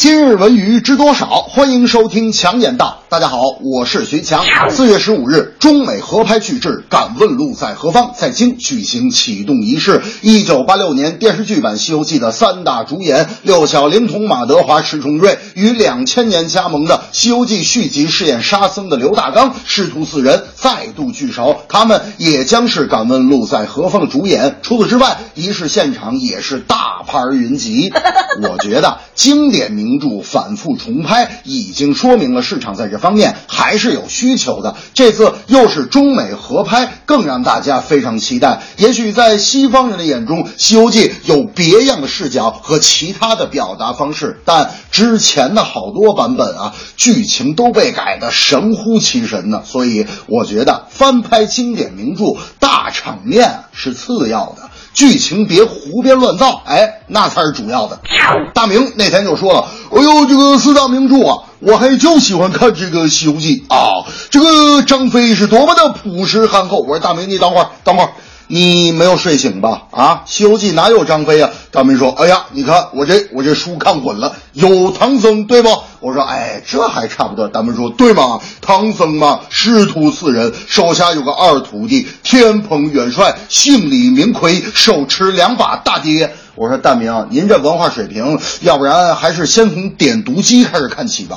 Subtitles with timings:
[0.00, 1.42] 今日文娱知多少？
[1.42, 3.02] 欢迎收听强言道。
[3.08, 4.44] 大家好，我是徐强。
[4.70, 10.00] 四月十五日，中美合拍巨制《敢问路在何方》在京举行启动仪式。
[10.22, 24.58] 一九八六年电视剧版《西游记》的三大主演六小龄童马德华、迟重瑞，与两千年加盟的《西游记》续集饰演沙僧的刘大刚师徒四人再度聚首，他们也将是《敢问路在何方》的主演。
[24.62, 27.92] 除此之外，仪式现场也是大牌云集。
[28.42, 29.98] 我觉得经典名。
[29.98, 34.76] 著反复重拍，已经说明了市场在这方面还是有需求的。
[34.94, 38.60] 这次又是中美合拍，更让大家非常期待。
[38.76, 49.62] 也许在西方人的眼中，《西游记》有别样的视角和其他的表达方式，但之前的好多版本啊，剧情都被改得神乎其神呢。
[49.64, 54.68] 所以我觉得翻拍经典名著，大场面是次要的。
[54.94, 58.00] 剧情别胡编乱造，哎，那才是主要的。
[58.52, 64.04] 大明那天就说了：“哎呦，这个四大名著啊，我还就喜欢看这个《西游记》啊。
[64.30, 68.10] 这个张飞是多么的朴实憨厚。”我说：“大明，你等会儿，等会儿，
[68.48, 69.82] 你没有睡醒吧？
[69.92, 75.68] 啊，《西游记》哪有张飞呀？”大明说：“哎呀，你看我这我这书看混了，有唐僧对不？”
[76.00, 91.36] 我说：“哎，这还差不多。”大明说：“对嘛，唐僧嘛，师徒四人，手下有个二徒弟，天蓬元帅，姓李名逵，手持两把大爹。”我说大明，您这文化水平，要不然还是先从点读机开始看起吧。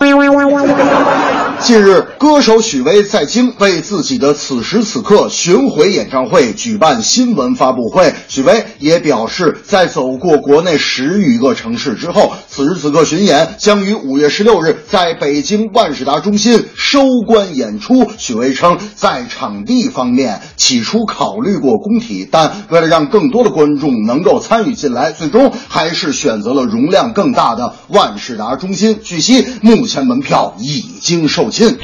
[1.60, 8.16] 近日，歌手许巍在京为自己的此时此刻巡回演唱会举办新闻发布会。
[8.28, 18.10] 许巍也表示，在走过国内十余个城市之后，此时此刻巡演将于五月十六日在北京万事达中心收官演出。
[18.18, 25.11] 许巍称，在场地方面起初考虑过工体，但为了让更多的观众能够参与进来。
[25.12, 29.00] 最终还是选择了容量更大的万事达中心。
[29.04, 31.78] 据悉，目前门票已经售罄。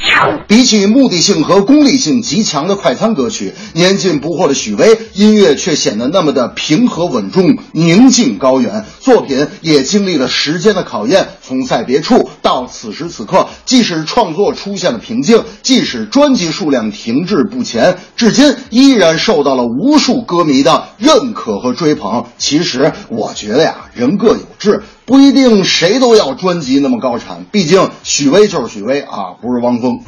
[0.48, 8.86] 比起目的性和功利性极强的快餐歌曲，年近不惑的许巍音乐却显得那么的平和稳重、宁静高原。
[9.00, 22.26] 作品也经历了时间的考验，从在别处到此时此刻，即使创作出现了瓶颈，即使专辑数量停滞不前，至今依然受到了无数歌迷的认可和追捧。
[22.38, 22.92] 其实。
[23.10, 27.46] 我觉得呀，人各有志，不一定谁都要专辑那么高产。
[27.50, 30.02] 毕竟许巍就是许巍啊，不是汪峰。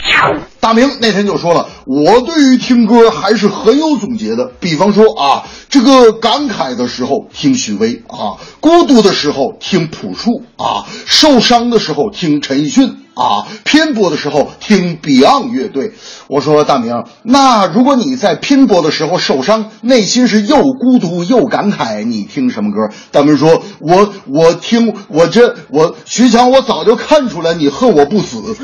[0.59, 4.51] 大明那天就说了，我对于听歌还是很有总结的。
[4.59, 12.97] 比方说啊，这个感慨的时候听许巍啊，孤独的时候听朴树啊，受伤的时候听陈奕迅。
[13.15, 15.91] 啊，拼搏的时候听 Beyond 乐队。
[16.27, 22.95] 我说大明，那如果你在拼搏的时候受伤，内心是又孤独又感慨，你听什么歌？
[23.11, 28.55] 大明说，我我听我这我徐强，我早就看出来你恨我不死。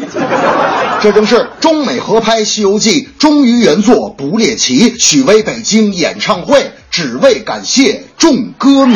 [1.03, 4.95] 这正是中美合拍《西游记》，忠于原作不猎奇。
[4.97, 8.95] 许巍北京演唱会，只为感谢众歌迷。